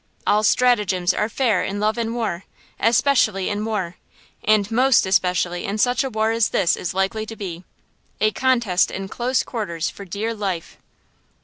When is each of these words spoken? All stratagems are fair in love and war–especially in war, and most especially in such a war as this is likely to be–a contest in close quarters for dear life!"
All 0.25 0.41
stratagems 0.41 1.13
are 1.13 1.29
fair 1.29 1.63
in 1.63 1.79
love 1.79 1.95
and 1.95 2.15
war–especially 2.15 3.49
in 3.49 3.63
war, 3.63 3.97
and 4.43 4.71
most 4.71 5.05
especially 5.05 5.63
in 5.63 5.77
such 5.77 6.03
a 6.03 6.09
war 6.09 6.31
as 6.31 6.49
this 6.49 6.75
is 6.75 6.95
likely 6.95 7.27
to 7.27 7.35
be–a 7.35 8.31
contest 8.31 8.89
in 8.89 9.07
close 9.09 9.43
quarters 9.43 9.91
for 9.91 10.03
dear 10.03 10.33
life!" 10.33 10.77